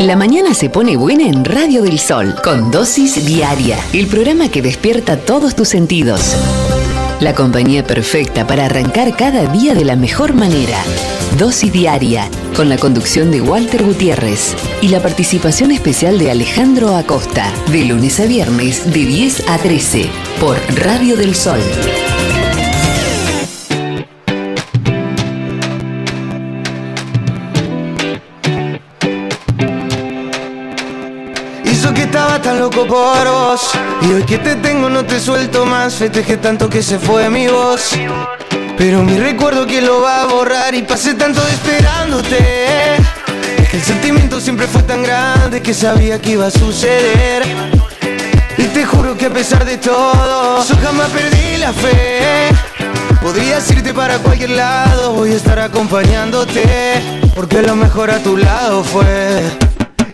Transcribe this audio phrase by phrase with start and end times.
[0.00, 4.60] La mañana se pone buena en Radio del Sol, con dosis diaria, el programa que
[4.60, 6.36] despierta todos tus sentidos.
[7.20, 10.76] La compañía perfecta para arrancar cada día de la mejor manera.
[11.38, 17.50] Dosis diaria, con la conducción de Walter Gutiérrez y la participación especial de Alejandro Acosta,
[17.72, 21.60] de lunes a viernes de 10 a 13, por Radio del Sol.
[32.76, 33.56] Loco
[34.02, 35.94] Y hoy que te tengo no te suelto más.
[35.94, 37.92] Festejé tanto que se fue mi voz.
[38.76, 40.74] Pero mi recuerdo que lo va a borrar.
[40.74, 42.96] Y pasé tanto esperándote.
[43.58, 47.42] Es que el sentimiento siempre fue tan grande Que sabía que iba a suceder.
[48.58, 52.48] Y te juro que a pesar de todo Yo jamás perdí la fe.
[53.22, 57.22] Podrías irte para cualquier lado Voy a estar acompañándote.
[57.34, 59.65] Porque lo mejor a tu lado fue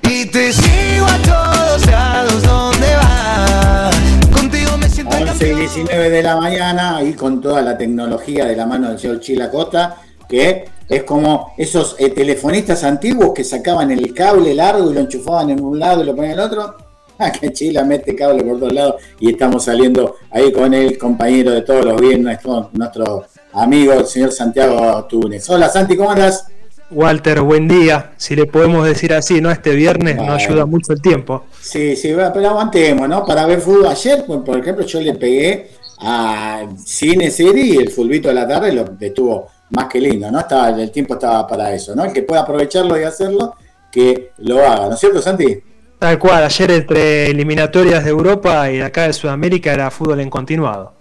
[0.02, 3.96] y te sigo a todos lados donde vas.
[4.32, 8.56] Contigo me siento 11 y 19 de la mañana y con toda la tecnología de
[8.56, 9.96] la mano del señor Chila Costa,
[10.28, 15.50] que es como esos eh, telefonistas antiguos que sacaban el cable largo y lo enchufaban
[15.50, 16.76] en un lado y lo ponían en el otro.
[17.18, 21.52] Ah, que Chila mete cable por todos lados y estamos saliendo ahí con el compañero
[21.52, 25.48] de todos los viernes, con nuestro amigo el señor Santiago Túnez.
[25.50, 26.46] Hola Santi, ¿cómo andas?
[26.92, 28.12] Walter, buen día.
[28.16, 29.50] Si le podemos decir así, ¿no?
[29.50, 31.44] Este viernes no ayuda mucho el tiempo.
[31.60, 33.24] Sí, sí, pero aguantemos, ¿no?
[33.24, 35.70] Para ver fútbol ayer, por, por ejemplo, yo le pegué
[36.00, 40.40] a cine serie y el fulbito de la tarde lo detuvo más que lindo, ¿no?
[40.40, 42.04] Estaba, el tiempo estaba para eso, ¿no?
[42.04, 43.56] El que pueda aprovecharlo y hacerlo,
[43.90, 45.62] que lo haga, ¿no es cierto, Santi?
[45.98, 50.30] Tal cual, ayer entre eliminatorias de Europa y de acá de Sudamérica era fútbol en
[50.30, 50.94] continuado.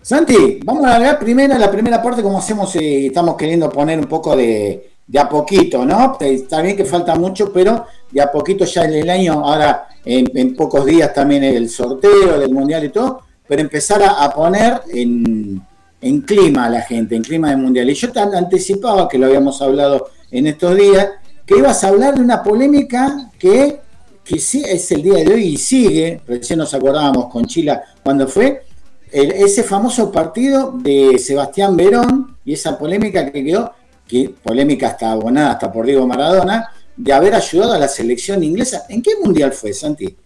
[0.00, 4.06] Santi, vamos a ver primero la primera parte, como hacemos, eh, estamos queriendo poner un
[4.06, 6.16] poco de, de a poquito, ¿no?
[6.20, 10.54] Está bien que falta mucho, pero de a poquito ya en el año, ahora en,
[10.54, 15.60] pocos días también el sorteo del mundial y todo, pero empezar a, poner en,
[16.00, 17.88] en, clima a la gente, en clima de mundial.
[17.88, 21.08] Y yo te anticipaba, que lo habíamos hablado en estos días,
[21.46, 23.80] que ibas a hablar de una polémica que,
[24.22, 28.28] que sí es el día de hoy y sigue, recién nos acordábamos con Chila cuando
[28.28, 28.67] fue,
[29.12, 33.72] el, ese famoso partido de Sebastián Verón y esa polémica que quedó,
[34.06, 38.84] que polémica hasta abonada hasta por Diego Maradona, de haber ayudado a la selección inglesa.
[38.88, 40.16] ¿En qué mundial fue, Santi?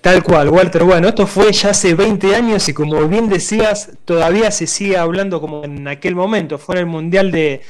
[0.00, 0.84] Tal cual, Walter.
[0.84, 5.40] Bueno, esto fue ya hace 20 años y como bien decías, todavía se sigue hablando
[5.40, 6.58] como en aquel momento.
[6.58, 7.62] Fue en el Mundial de,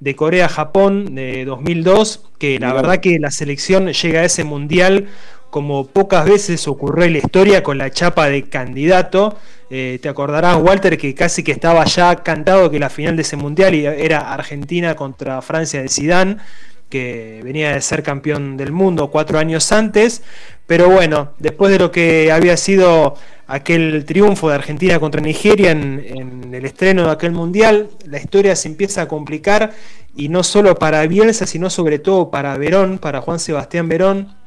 [0.00, 5.08] de Corea-Japón de 2002, que la verdad que la selección llega a ese Mundial
[5.52, 9.36] como pocas veces ocurrió en la historia con la chapa de candidato.
[9.68, 13.36] Eh, te acordarás, Walter, que casi que estaba ya cantado que la final de ese
[13.36, 16.40] mundial era Argentina contra Francia de Sidán,
[16.88, 20.22] que venía de ser campeón del mundo cuatro años antes.
[20.66, 26.02] Pero bueno, después de lo que había sido aquel triunfo de Argentina contra Nigeria en,
[26.02, 29.72] en el estreno de aquel mundial, la historia se empieza a complicar
[30.16, 34.40] y no solo para Bielsa, sino sobre todo para Verón, para Juan Sebastián Verón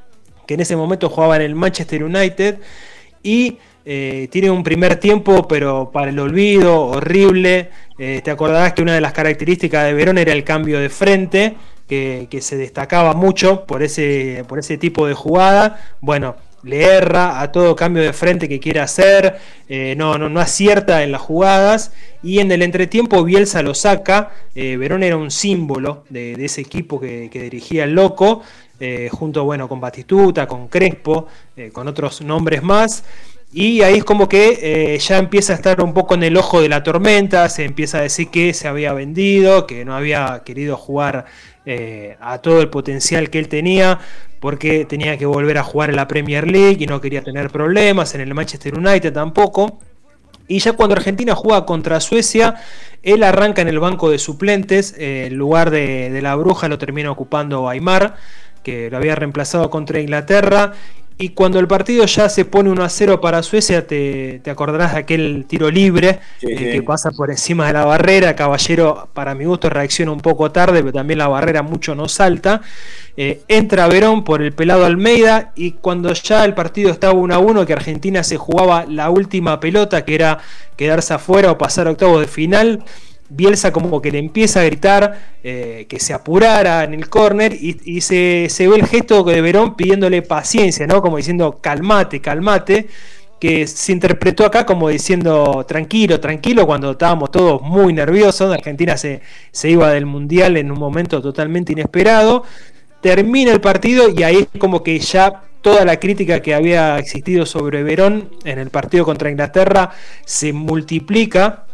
[0.47, 2.59] que en ese momento jugaba en el Manchester United
[3.23, 3.57] y
[3.87, 7.69] eh, tiene un primer tiempo, pero para el olvido, horrible.
[7.99, 11.55] Eh, te acordarás que una de las características de Verón era el cambio de frente,
[11.87, 15.79] que, que, se destacaba mucho por ese, por ese tipo de jugada.
[16.01, 19.37] Bueno, le erra a todo cambio de frente que quiere hacer,
[19.69, 24.31] eh, no, no, no, acierta en las jugadas y en el entretiempo Bielsa lo saca,
[24.55, 28.41] Verón era un símbolo de, de ese equipo que, que, dirigía el loco,
[28.79, 31.27] eh, junto bueno, con Batistuta, con Crespo,
[31.71, 33.03] con otros nombres más.
[33.53, 36.67] Y ahí es como que ya empieza a estar un poco en el ojo de
[36.67, 41.25] la tormenta, se empieza a decir que se había vendido, que no había querido jugar
[42.19, 43.99] a todo el potencial que él tenía
[44.45, 48.13] porque tenía que volver a jugar en la Premier League y no quería tener problemas,
[48.13, 49.79] en el Manchester United tampoco.
[50.47, 52.53] Y ya cuando Argentina juega contra Suecia,
[53.01, 56.77] él arranca en el banco de suplentes, eh, el lugar de, de, la bruja lo
[56.77, 58.17] termina ocupando Aymar,
[58.65, 60.73] que lo había reemplazado contra Inglaterra,
[61.17, 64.93] y cuando el partido ya se pone 1 a 0 para Suecia, te, te acordarás
[64.93, 68.35] de aquel tiro libre sí, eh, que pasa por encima de la barrera.
[68.35, 72.61] Caballero, para mi gusto, reacciona un poco tarde, pero también la barrera mucho no salta.
[73.15, 77.39] Eh, entra Verón por el pelado Almeida y cuando ya el partido estaba 1 a
[77.39, 80.39] 1, que Argentina se jugaba la última pelota, que era
[80.75, 82.83] quedarse afuera o pasar a octavos de final.
[83.29, 88.01] Bielsa como que le empieza a gritar eh, que se apurara en el córner y,
[88.01, 91.01] se, ve el gesto de Verón pidiéndole paciencia, ¿no?
[91.01, 92.87] Como diciendo calmate, calmate,
[93.39, 99.21] que se interpretó acá como diciendo tranquilo, tranquilo, cuando estábamos todos muy nerviosos, Argentina se,
[99.51, 102.43] se iba del Mundial en un momento totalmente inesperado.
[103.01, 107.45] termina el partido y ahí es como que ya toda la crítica que había existido
[107.47, 109.91] sobre Verón en el partido contra Inglaterra
[110.23, 111.64] se multiplica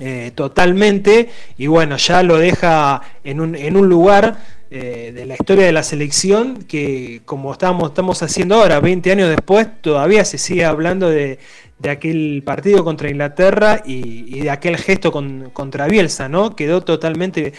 [0.00, 4.38] eh, totalmente y bueno, ya lo deja en un, en un lugar
[4.72, 9.28] eh, de la historia de la selección que como estamos, estamos haciendo ahora, 20 años
[9.28, 11.40] después, todavía se sigue hablando de,
[11.88, 16.54] aquel partido contra Inglaterra y, de aquel gesto contra Bielsa, ¿no?
[16.54, 17.52] Quedó totalmente...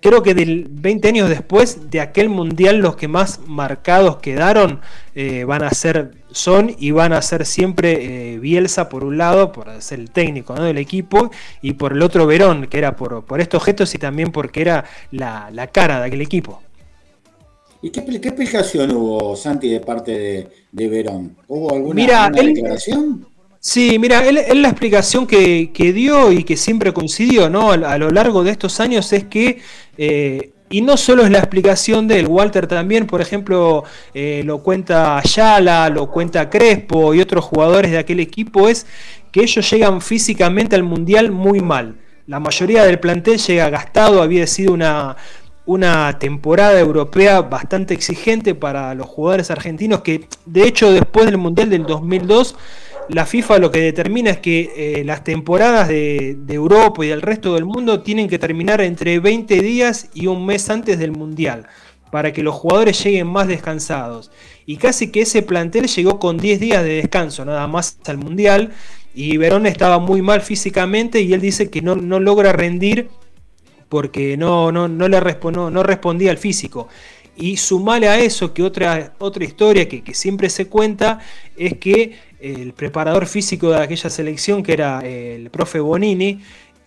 [0.00, 4.80] Creo que del 20 años después de aquel mundial los que más marcados quedaron
[5.16, 9.50] eh, van a ser, son y van a ser siempre eh, Bielsa por un lado,
[9.50, 13.40] por ser el técnico del equipo, y por el otro Verón, que era por, por
[13.40, 16.62] estos gestos y también porque era la, cara de aquel equipo.
[17.80, 21.36] ¿Y qué, explicación hubo, Santi, de parte de, Verón?
[21.46, 23.26] ¿Hubo alguna, declaración?
[23.60, 27.72] Sí, mira, él, la explicación que, dio y que siempre coincidió ¿no?
[27.72, 29.60] a, lo largo de estos años es que
[29.96, 34.62] eh, y no solo es la explicación de él, Walter también, por ejemplo, eh, lo
[34.62, 38.86] cuenta Ayala, lo cuenta Crespo y otros jugadores de aquel equipo, es
[39.32, 41.96] que ellos llegan físicamente al Mundial muy mal.
[42.28, 45.16] La mayoría del plantel llega gastado, había sido una,
[45.64, 51.70] una temporada europea bastante exigente para los jugadores argentinos, que de hecho después del Mundial
[51.70, 52.54] del 2002
[53.08, 57.54] la FIFA lo que determina es que eh, las temporadas de, Europa y del resto
[57.54, 61.66] del mundo tienen que terminar entre 20 días y un mes antes del Mundial,
[62.10, 64.30] para que los jugadores lleguen más descansados.
[64.66, 68.72] Y casi que ese plantel llegó con 10 días de descanso, nada más al Mundial,
[69.14, 73.08] y Verón estaba muy mal físicamente y él dice que no, logra rendir
[73.88, 76.88] porque no, no, no le no respondía al físico.
[77.36, 81.20] Y sumale a eso que otra, otra historia que, que siempre se cuenta
[81.56, 86.40] es que el preparador físico de aquella selección, que era el profe Bonini,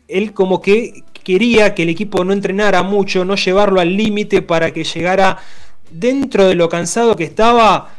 [0.08, 4.72] él como que quería que el equipo no entrenara mucho, no llevarlo al límite para
[4.72, 5.38] que llegara
[5.90, 7.96] dentro de lo cansado que estaba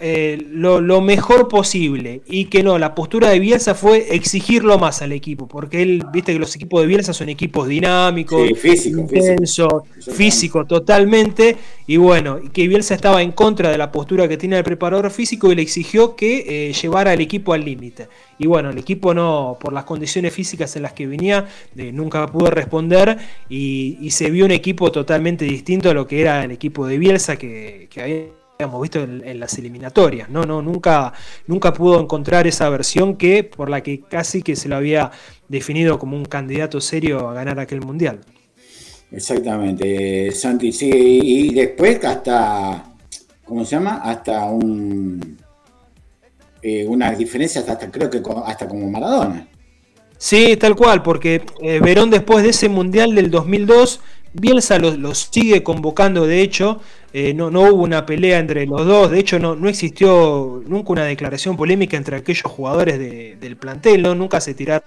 [0.00, 2.22] eh, lo, mejor posible.
[2.26, 6.32] Y que no, la postura de Bielsa fue exigirlo más al equipo, porque él, viste
[6.32, 11.56] que los equipos de Bielsa son equipos dinámicos, físico, intenso, físico, totalmente,
[11.86, 15.50] y bueno, que Bielsa estaba en contra de la postura que tiene el preparador físico
[15.50, 18.08] y le exigió que eh, llevara al equipo al límite.
[18.38, 22.50] Y bueno, el equipo no, por las condiciones físicas en las que venía, nunca pudo
[22.50, 23.18] responder
[23.48, 27.36] y, se vio un equipo totalmente distinto a lo que era el equipo de Bielsa
[27.36, 30.28] que, que había hemos visto en, las eliminatorias.
[30.28, 31.12] No, no, nunca,
[31.46, 35.12] nunca pudo encontrar esa versión que, por la que casi que se lo había
[35.46, 38.18] definido como un candidato serio a ganar aquel mundial.
[39.12, 42.82] Exactamente, Santi, sí, y después hasta,
[43.44, 44.00] ¿cómo se llama?
[44.02, 45.38] Hasta un
[46.60, 49.46] eh, una diferencia hasta creo que hasta como Maradona.
[50.18, 54.00] Sí, tal cual, porque eh, Verón después de ese mundial del 2002
[54.32, 56.80] Bielsa los, sigue convocando, de hecho,
[57.12, 60.92] eh, no, no, hubo una pelea entre los dos, de hecho no, no existió nunca
[60.92, 64.14] una declaración polémica entre aquellos jugadores del plantel, ¿no?
[64.14, 64.84] nunca se tiraron,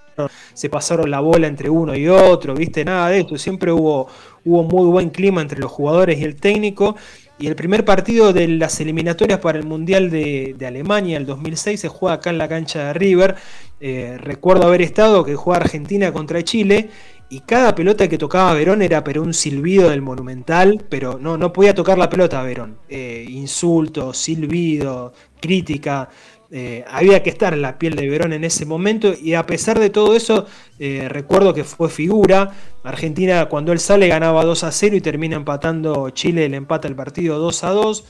[0.54, 4.08] se pasaron la bola entre uno y otro, viste, nada de esto, siempre hubo,
[4.46, 6.96] hubo muy buen clima entre los jugadores y el técnico,
[7.42, 11.88] y el primer partido de las eliminatorias para el Mundial de, Alemania, el 2006, se
[11.88, 13.36] juega acá en la cancha de River.
[13.80, 16.92] Eh, recuerdo haber estado que juega Argentina contra Chile
[17.32, 21.52] y cada pelota que tocaba Verón era pero un silbido del monumental, pero no, no
[21.52, 22.78] podía tocar la pelota Verón.
[22.88, 26.10] Eh, insulto, silbido, crítica.
[26.54, 29.80] Eh, había que estar en la piel de Verón en ese momento y a pesar
[29.80, 30.46] de todo eso,
[30.80, 32.52] eh, recuerdo que fue figura.
[32.84, 36.96] Argentina cuando él sale ganaba 2 a 0 y termina empatando Chile, le empata el
[36.96, 38.04] partido 2 a 2.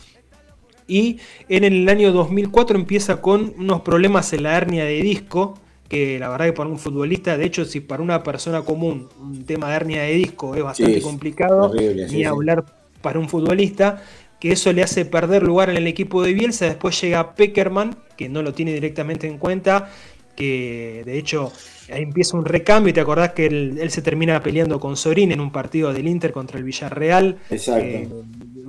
[0.88, 1.20] Y
[1.50, 5.54] en el año 2004 empieza con unos problemas en la hernia de disco
[5.88, 9.44] que la verdad que para un futbolista, de hecho, si para una persona común un
[9.44, 12.64] tema de hernia de disco es bastante complicado, ni hablar
[13.02, 14.02] para un futbolista,
[14.40, 18.30] que eso le hace perder lugar en el equipo de Bielsa, después llega Peckerman, que
[18.30, 19.90] no lo tiene directamente en cuenta,
[20.36, 21.52] que de hecho
[21.92, 25.40] ahí empieza un recambio y te acordás que él, se termina peleando con Sorín en
[25.40, 27.40] un partido del Inter contra el Villarreal.
[27.50, 27.84] Exacto.
[27.84, 28.10] Eh,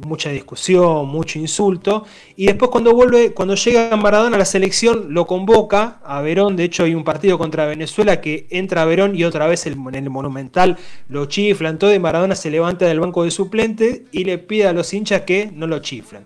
[0.06, 2.06] mucha discusión, mucho insulto.
[2.34, 6.56] Y después cuando vuelve, cuando llega Maradona a la selección, lo convoca a Verón.
[6.56, 9.74] De hecho, hay un partido contra Venezuela que entra a Verón y otra vez el,
[9.74, 10.78] en el Monumental
[11.08, 11.94] lo chiflan todo.
[11.94, 15.50] Y Maradona se levanta del banco de suplente y le pide a los hinchas que
[15.52, 16.24] no lo chiflen.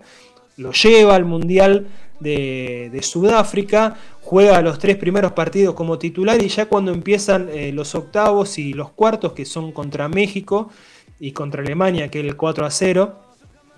[0.57, 1.89] Lo lleva al Mundial
[2.21, 7.95] de, Sudáfrica, juega los tres primeros partidos como titular y ya cuando empiezan eh, los
[7.95, 10.71] octavos y los cuartos, que son contra México
[11.21, 13.15] y contra Alemania, que es el 4 a 0,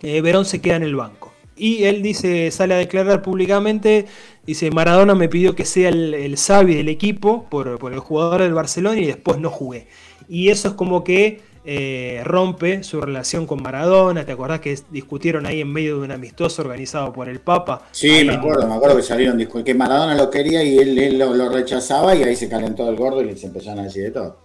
[0.02, 1.32] eh, Verón se queda en el banco.
[1.58, 4.06] Y él dice, sale a declarar públicamente,
[4.46, 8.98] dice, Maradona me pidió que sea el, el del equipo por, el jugador del Barcelona
[9.00, 9.88] y después no jugué.
[10.28, 14.24] Y eso es como que eh, rompe su relación con Maradona.
[14.24, 17.82] ¿Te acordás que discutieron ahí en medio de un amistoso organizado por el Papa?
[17.90, 22.14] Sí, me acuerdo, me acuerdo que salieron que Maradona lo quería y él, lo, rechazaba
[22.14, 24.38] y ahí se calentó el gordo y se empezaron a decir de todo.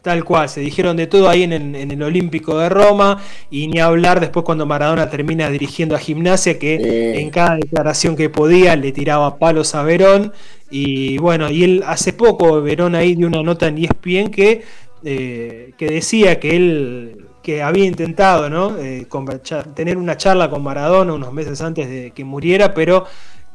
[0.00, 3.20] Tal cual, se dijeron de todo ahí en, el Olímpico de Roma
[3.50, 8.30] y ni hablar después cuando Maradona termina dirigiendo a gimnasia que en cada declaración que
[8.30, 10.32] podía le tiraba palos a Verón
[10.70, 14.62] y bueno, y él hace poco Verón ahí dio una nota en ESPN que,
[15.04, 18.76] eh, que decía que él que había intentado ¿no?
[18.76, 19.06] Eh,
[19.72, 23.04] tener una charla con Maradona unos meses antes de que muriera, pero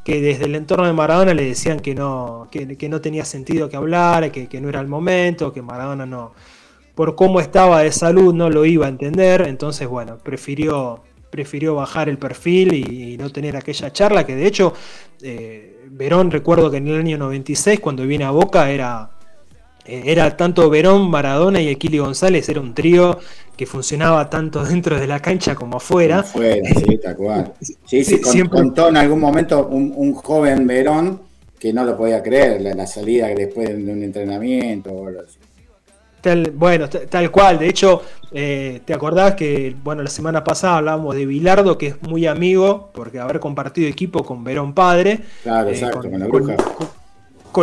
[0.02, 3.76] que desde el entorno de Maradona le decían que no, que, no tenía sentido que
[3.76, 6.32] hablar, que, no era el momento, que Maradona no,
[6.94, 12.08] por cómo estaba de salud no lo iba a entender, entonces bueno, prefirió, prefirió bajar
[12.08, 14.72] el perfil y, no tener aquella charla que de hecho
[15.20, 19.11] eh, Verón recuerdo que en el año 96 cuando viene a Boca era
[19.84, 23.18] era tanto Verón, Maradona y Aquili González, era un trío
[23.56, 26.20] que funcionaba tanto dentro de la cancha como afuera.
[26.20, 27.52] Afuera, sí, tal cual.
[27.86, 31.20] Sí, sí, contó en algún momento un, joven Verón
[31.58, 35.38] que no lo podía creer, la, salida después de un entrenamiento o algo así.
[36.20, 37.58] Tal, bueno, tal cual.
[37.58, 42.02] De hecho, eh, ¿te acordás que, bueno, la semana pasada hablábamos de Bilardo, que es
[42.02, 45.20] muy amigo, porque haber compartido equipo con Verón Padre.
[45.42, 47.01] Claro, eh, exacto, con, la bruja con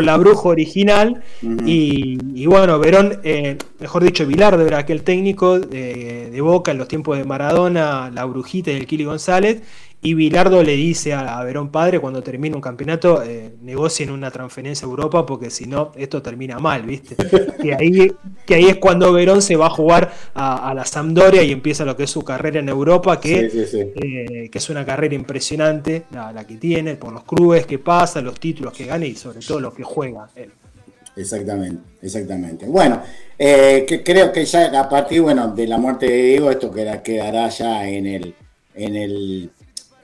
[0.06, 1.22] la bruja original.
[1.66, 6.88] y, bueno, Verón, eh, mejor dicho, Vilardo era aquel técnico de, de, Boca en los
[6.88, 9.62] tiempos de Maradona, la brujita y el Kili González.
[10.02, 14.88] Y Bilardo le dice a, Verón Padre cuando termine un campeonato, eh, negocien una transferencia
[14.88, 17.18] a Europa porque si no, esto termina mal, ¿viste?
[17.62, 18.10] que, ahí,
[18.46, 21.98] que ahí es cuando Verón se va a jugar a, la Sampdoria y empieza lo
[21.98, 26.56] que es su carrera en Europa, que, eh, que es una carrera impresionante, la, que
[26.56, 29.84] tiene, por los clubes que pasa, los títulos que gana y sobre todo los que
[29.84, 30.52] juega él.
[31.18, 32.66] Exactamente, exactamente.
[32.68, 33.02] Bueno,
[33.38, 37.50] eh, que creo que ya a partir bueno, de la muerte de Diego, esto quedará
[37.50, 38.34] ya en el,
[38.74, 39.52] en el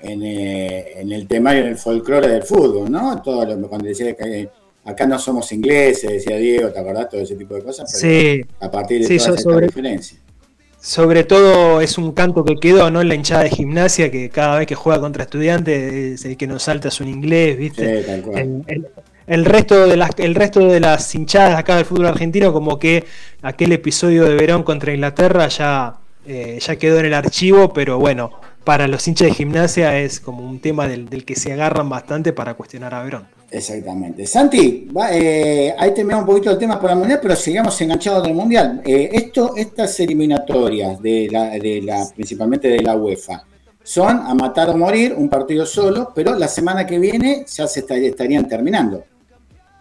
[0.07, 3.21] eh, en, el temario, en el folclore del fútbol, ¿no?
[3.21, 4.49] Todo lo, cuando decía que
[4.83, 7.09] acá no somos ingleses, decía Diego, ¿te acordás?
[7.09, 7.91] Todo ese tipo de cosas.
[7.91, 8.45] sí.
[8.59, 10.19] A partir de sí, toda sobre, diferencia.
[10.79, 13.01] Sobre todo es un canto que quedó, ¿no?
[13.01, 16.45] En la hinchada de gimnasia, que cada vez que juega contra estudiantes es el que
[16.45, 18.01] nos salta es un inglés, ¿viste?
[18.01, 18.65] Sí, tal cual.
[19.25, 23.05] El, resto de las el resto de las hinchadas acá del fútbol argentino como que
[23.41, 25.95] aquel episodio de Verón contra Inglaterra ya
[26.27, 30.45] eh, ya quedó en el archivo pero bueno para los hinchas de gimnasia es como
[30.45, 33.27] un tema del, que se agarran bastante para cuestionar a Verón.
[33.51, 34.25] Exactamente.
[34.25, 38.33] Santi, eh, ahí terminamos un poquito el tema por la mundial, pero sigamos enganchados del
[38.33, 38.81] mundial.
[38.83, 43.45] Eh, esto, estas eliminatorias de la, de la, principalmente de la UEFA,
[43.83, 47.81] son a matar o morir, un partido solo, pero la semana que viene ya se
[47.81, 49.05] estarían terminando.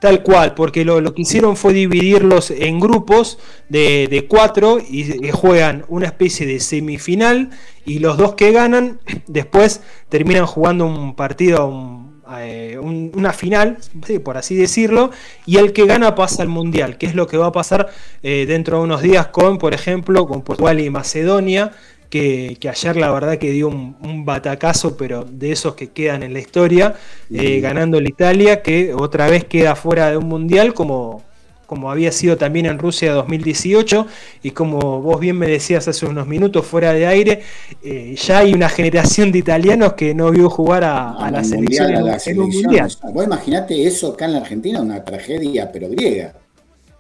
[0.05, 3.39] Tal cual, porque lo, que hicieron fue dividirlos en grupos
[3.71, 7.49] de, cuatro y juegan una especie de semifinal
[7.87, 9.81] y los dos que ganan después
[10.11, 12.03] terminan jugando un partido,
[12.39, 13.79] eh, una final,
[14.23, 15.11] por así decirlo,
[15.47, 17.89] y el que gana pasa al Mundial, que es lo que va a pasar
[18.23, 21.73] eh, dentro de unos días con, por ejemplo, con Portugal y Macedonia,
[22.15, 26.39] que, ayer la verdad que dio un, batacazo, pero de esos que quedan en la
[26.39, 26.95] historia,
[27.29, 31.25] eh, ganando la Italia, que otra vez queda fuera de un mundial como,
[31.67, 34.07] como había sido también en Rusia 2018
[34.45, 37.43] y como vos bien me decías hace unos minutos fuera de aire,
[37.83, 42.39] eh, ya hay una generación de italianos que no vio jugar a, la, selección en,
[42.39, 42.93] un mundial.
[43.13, 46.33] Vos imaginate eso acá en la Argentina, una tragedia pero griega.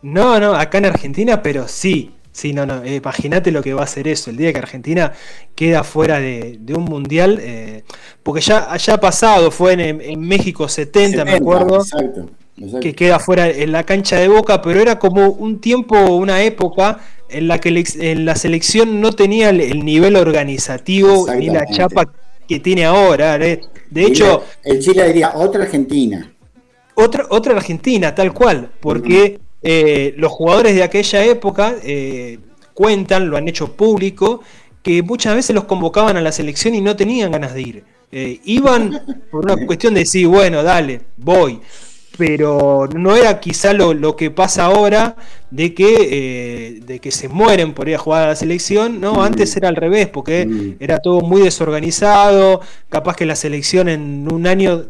[0.02, 3.84] No, no, acá en Argentina, pero sí, Sí, no, no, eh, imagínate lo que va
[3.84, 5.12] a ser eso, el día que Argentina
[5.54, 7.84] queda fuera de, un mundial, eh,
[8.24, 11.84] porque ya, ha pasado, fue en, México 70, me acuerdo,
[12.80, 16.98] que queda fuera en la cancha de Boca, pero era como un tiempo, una época
[17.28, 22.12] en la que en la selección no tenía el, nivel organizativo ni la chapa
[22.48, 23.36] que tiene ahora.
[23.36, 23.60] ¿eh?
[23.90, 24.42] De hecho...
[24.64, 26.34] El Chile diría otra Argentina.
[26.96, 29.38] Otra, otra Argentina, tal cual, porque...
[29.66, 32.38] Eh, los jugadores de aquella época eh,
[32.74, 34.42] cuentan, lo han hecho público,
[34.82, 37.84] que muchas veces los convocaban a la selección y no tenían ganas de ir.
[38.12, 41.60] Eh, iban por una cuestión de decir, bueno, dale, voy.
[42.16, 45.16] Pero no era quizá lo, que pasa ahora
[45.50, 49.00] de que, de que se mueren por ir a jugar a la selección.
[49.00, 49.20] No, mm.
[49.20, 50.76] antes era al revés, porque mm.
[50.78, 52.60] era todo muy desorganizado.
[52.88, 54.84] Capaz que la selección en un año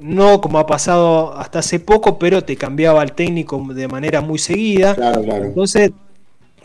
[0.00, 4.38] no como ha pasado hasta hace poco, pero te cambiaba el técnico de manera muy
[4.38, 4.94] seguida.
[4.94, 5.44] Claro, claro.
[5.44, 5.90] Entonces,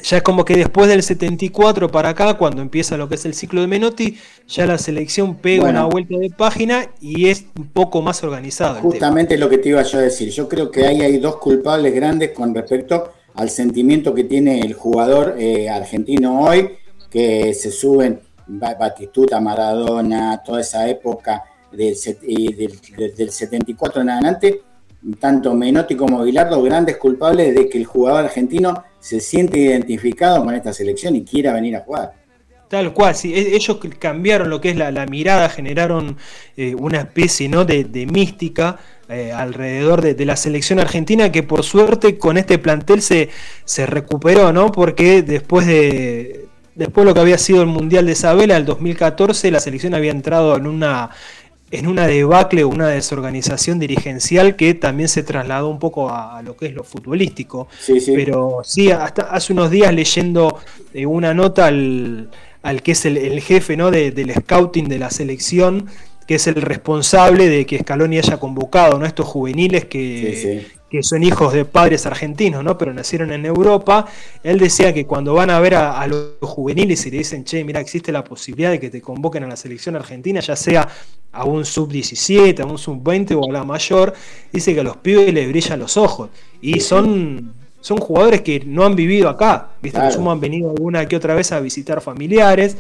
[0.02, 3.34] ya es como que después del 74 para acá, cuando empieza lo que es el
[3.34, 4.18] ciclo de Menotti,
[4.48, 8.80] ya la selección pega una vuelta de página y es un poco más organizado.
[8.82, 10.30] Justamente lo que te iba yo a decir.
[10.30, 14.74] Yo creo que ahí hay dos culpables grandes con respecto al sentimiento que tiene el
[14.74, 16.70] jugador eh, argentino hoy,
[17.10, 21.96] que se suben Batistuta, Maradona, toda esa época del,
[23.16, 24.62] del, 74 en adelante,
[25.20, 30.54] tanto Menotti como Bilardo, grandes culpables de que el jugador argentino se siente identificado con
[30.54, 32.14] esta selección y quiera venir a jugar.
[32.68, 36.18] Tal cual, sí, e-, ellos cambiaron lo que es la, mirada, generaron
[36.58, 37.64] eh, una especie ¿no?
[37.64, 43.30] de, mística eh, alrededor de, la selección argentina que por suerte con este plantel se,
[43.64, 44.72] se recuperó, ¿no?
[44.72, 49.50] Porque después de, después de lo que había sido el Mundial de Isabela, el 2014,
[49.50, 51.10] la selección había entrado en una,
[51.70, 56.68] en una debacle, una desorganización dirigencial que también se trasladó un poco a, lo que
[56.68, 57.68] es lo futbolístico.
[58.06, 60.60] Pero sí, hasta hace unos días leyendo
[60.94, 62.30] eh, una nota al
[62.68, 63.92] al que es el, jefe ¿no?
[63.92, 65.88] del scouting de la selección,
[66.28, 69.06] que es el responsable de que Scaloni haya convocado ¿no?
[69.06, 72.78] estos juveniles que, que son hijos de padres argentinos, ¿no?
[72.78, 74.06] pero nacieron en Europa.
[74.44, 77.80] Él decía que cuando van a ver a, los juveniles y le dicen, che, mira,
[77.80, 80.88] existe la posibilidad de que te convoquen a la selección argentina, ya sea
[81.32, 84.14] a un sub-17, a un sub-20 o a la mayor,
[84.52, 86.30] dice que a los pibes les brillan los ojos.
[86.62, 90.00] Y son son jugadores que no han vivido acá, ¿viste?
[90.00, 92.76] han venido alguna que otra vez a visitar familiares,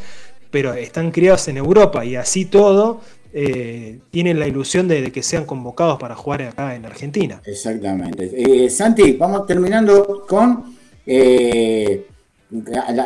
[0.51, 2.99] pero están criados en Europa y así todo
[3.33, 7.41] eh, tienen la ilusión de, que sean convocados para jugar acá en Argentina.
[7.45, 8.31] Exactamente.
[8.33, 10.77] Eh, Santi, vamos terminando con...
[11.05, 12.05] Eh,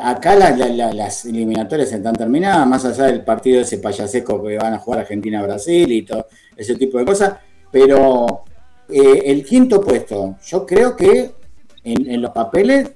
[0.03, 4.77] acá las eliminatorias están terminadas, más allá del partido de ese payasesco que van a
[4.77, 7.37] jugar Argentina-Brasil y todo ese tipo de cosas,
[7.71, 8.43] pero
[8.87, 11.31] el quinto puesto, yo creo que
[11.83, 12.91] en, los papeles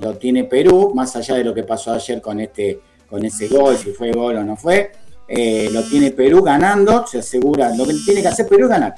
[0.00, 3.76] lo tiene Perú, más allá de lo que pasó ayer con este con ese gol,
[3.76, 4.92] si fue gol o no fue,
[5.28, 8.94] eh, lo tiene Perú ganando, se asegura, lo que tiene que hacer Perú es ganar.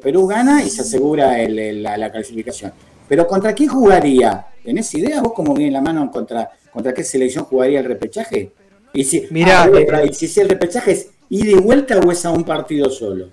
[0.00, 2.72] Perú gana y se asegura la, clasificación.
[3.08, 4.46] Pero ¿contra quién jugaría?
[4.64, 8.52] ¿Tenés idea vos cómo viene la mano contra, contra qué selección jugaría el repechaje?
[8.92, 12.30] Y si, Mira, eh, si, si el repechaje es ida y vuelta o es a
[12.30, 13.28] un partido solo.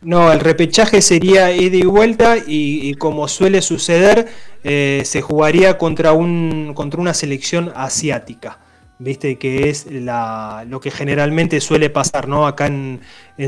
[0.00, 4.28] No, el repechaje sería ida y vuelta y, como suele suceder,
[4.62, 8.60] eh, se jugaría contra, un, contra una selección asiática,
[8.98, 9.36] ¿viste?
[9.36, 12.46] Que es la, lo que generalmente suele pasar ¿no?
[12.46, 13.00] acá en,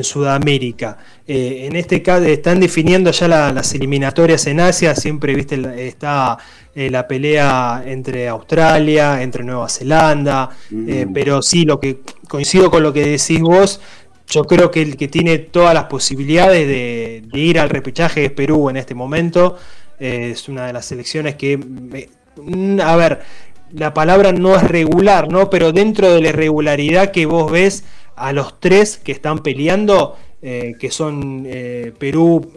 [0.03, 0.99] Sudamérica.
[1.27, 5.89] Eh, en este caso están definiendo ya las eliminatorias en Asia, siempre ¿viste?
[5.89, 6.39] está
[6.77, 11.13] eh, la pelea entre Australia, entre Nueva Zelanda, mm.
[11.13, 13.81] pero sí, lo que coincido con lo que decís vos,
[14.31, 18.71] yo creo que el que tiene todas las posibilidades de, ir al repechaje es Perú
[18.71, 19.57] en este momento.
[19.99, 23.21] Eh, es una de las selecciones que, mm, a ver,
[23.73, 25.51] la palabra no es regular, ¿no?
[25.51, 27.85] Pero dentro de la irregularidad que vos ves
[28.17, 32.53] a los tres que están peleando, eh, que son eh, Perú,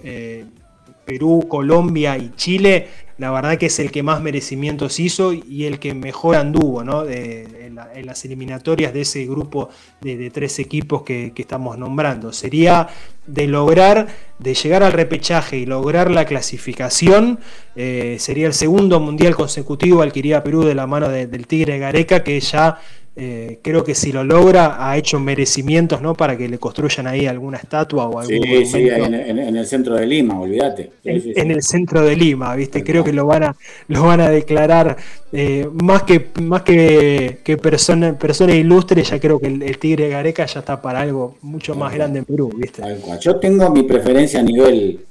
[1.06, 5.80] Perú, Colombia y Chile, la verdad que es el que más merecimientos hizo y el
[5.80, 7.08] que mejor anduvo ¿no?
[7.08, 9.70] en, las eliminatorias de ese grupo
[10.02, 12.34] de, tres equipos que, estamos nombrando.
[12.34, 12.88] Sería
[13.28, 14.08] de lograr,
[14.40, 17.40] de llegar al repechaje y lograr la clasificación,
[17.76, 21.80] eh, sería el segundo mundial consecutivo al que iría Perú de la mano del Tigre
[21.80, 22.80] Gareca, que ya
[23.16, 26.16] eh, creo que si lo logra ha hecho merecimientos ¿no?
[26.16, 29.96] para que le construyan ahí alguna estatua o algún sí, sí, en, en, el centro
[29.96, 30.90] de Lima, olvídate.
[31.04, 33.56] En, el centro de Lima, viste, creo que lo van a,
[33.88, 34.98] lo van a declarar
[35.32, 40.48] eh, más que más que, que persona, persona ilustre, ya creo que el, Tigre Gareca
[40.48, 42.82] ya está para algo mucho más grande en Perú, viste.
[43.22, 45.02] Yo tengo mi preferencia a nivel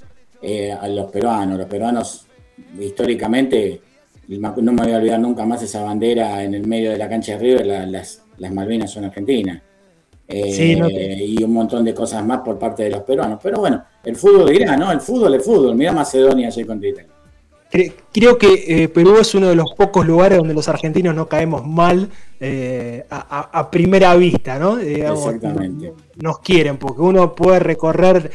[0.43, 2.27] eh, a los peruanos, los peruanos
[2.81, 3.81] históricamente
[4.29, 7.33] no me voy a olvidar nunca más esa bandera en el medio de la cancha
[7.33, 9.63] de River, las, las Malvinas son argentinas.
[10.29, 13.39] Eh, y un montón de cosas más por parte de los peruanos.
[13.43, 14.91] Pero bueno, el fútbol dirá, ¿no?
[14.91, 15.75] El fútbol es fútbol.
[15.75, 17.11] Mira Macedonia ayer contra Italia.
[18.13, 21.67] Creo que eh, Perú es uno de los pocos lugares donde los argentinos no caemos
[21.67, 24.79] mal eh, a, primera vista, ¿no?
[24.79, 25.95] Exactamente.
[26.17, 28.31] Nos quieren, porque uno puede recorrer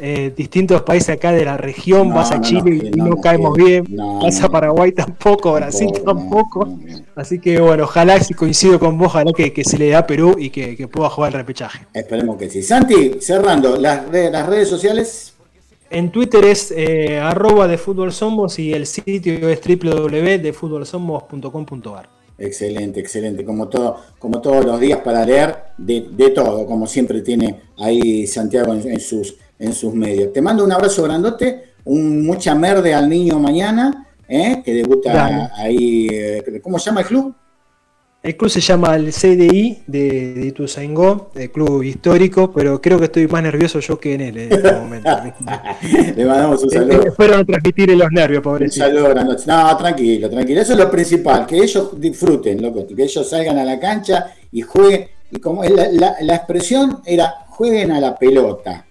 [0.00, 3.84] eh, distintos países acá de la región, vas a Chile y no, caemos bien,
[4.22, 6.68] vas a Paraguay tampoco, Brasil tampoco.
[7.16, 10.36] Así que bueno, ojalá si coincido con vos, ojalá que, se le da a Perú
[10.38, 11.88] y que, pueda jugar el repechaje.
[11.92, 12.62] Esperemos que sí.
[12.62, 15.34] Santi, cerrando, las, las redes sociales.
[15.90, 22.10] En Twitter es eh, arroba de fútbol somos y el sitio es www.defutbolsomos.com.ar.
[22.38, 23.42] Excelente, excelente.
[23.44, 28.74] Como, todo, como todos los días para leer de, todo, como siempre tiene ahí Santiago
[28.74, 30.32] en sus en sus medios.
[30.32, 34.62] Te mando un abrazo grandote, un mucha merde al niño mañana, ¿eh?
[34.64, 36.08] que debuta ahí.
[36.10, 37.34] Eh, ¿Cómo se llama el club?
[38.20, 43.04] El club se llama el CDI de, de Ituzaingó, el club histórico, pero creo que
[43.04, 45.10] estoy más nervioso yo que en él en este momento.
[46.16, 47.06] Le mandamos un saludo.
[47.06, 48.86] Espero no transmitir los nervios, pobrecito.
[48.86, 50.60] Un saludo, No, tranquilo, tranquilo.
[50.60, 54.62] Eso es lo principal, que ellos disfruten, loco, que ellos salgan a la cancha y
[54.62, 55.06] jueguen.
[55.30, 58.87] Y como la, la, la expresión era, jueguen a la pelota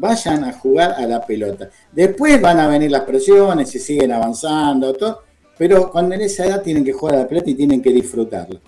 [0.00, 1.68] vayan a jugar a la pelota.
[1.92, 5.22] Después van a venir las presiones y siguen avanzando, todo,
[5.58, 8.60] pero cuando en esa edad tienen que jugar a la pelota y tienen que disfrutarlo,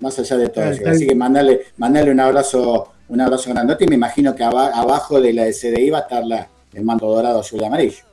[0.00, 0.88] más allá de todo eso.
[0.88, 5.32] Así que mandarle, mandarle un abrazo, un abrazo grandote y me imagino que abajo de
[5.32, 8.04] la SDI va a estar la, el mando dorado azul y amarillo.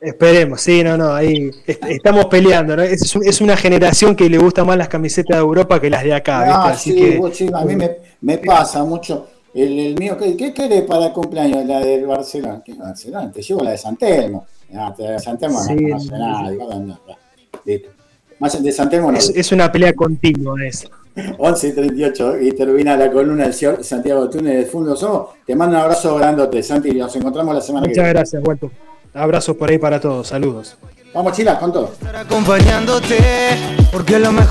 [0.00, 2.82] Esperemos, sí, no, no, ahí estamos peleando, ¿no?
[2.82, 6.44] Es, una generación que le gusta más las camisetas de Europa que las de acá,
[6.46, 7.18] ah, Así que,
[7.54, 11.64] a mí me, me pasa mucho el, mío, ¿qué, ¿qué, querés para el cumpleaños?
[11.64, 12.62] La del Barcelona.
[12.64, 13.30] ¿Qué Barcelona?
[13.30, 14.46] Te llevo la de San Telmo.
[14.74, 16.50] Ah, la de San Telmo no, no hace nada.
[16.50, 16.98] No,
[17.64, 17.88] Listo.
[18.40, 19.18] Más de San Telmo no.
[19.18, 20.88] Es, es una pelea continua esa.
[21.38, 25.28] 11 y 38 y termina la columna del señor Santiago Túnez de Fundo Somos.
[25.46, 28.08] Te mando un abrazo grandote, Santi, y nos encontramos la semana que viene.
[28.08, 28.70] Muchas gracias, Walter.
[29.12, 30.76] Abrazos por ahí para todos, saludos.
[31.14, 31.92] Vamos, Chila, con todo.
[31.92, 33.16] Estar acompañándote,
[33.92, 34.42] porque lo mejor